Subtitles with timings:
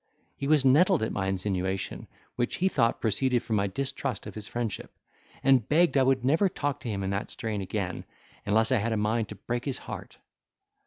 [0.35, 4.47] He was nettled at my insinuation, which he thought proceeded from my distrust of his
[4.47, 4.91] friendship;
[5.43, 8.05] and begged I would never talk to him in that strain again,
[8.43, 10.17] unless I had a mind to break his heart.